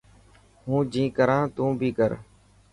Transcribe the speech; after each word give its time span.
هون 0.65 0.81
جين 0.91 1.07
ڪران 1.17 1.43
تو 1.55 1.65
بي 1.79 1.89
ڪر. 1.97 2.11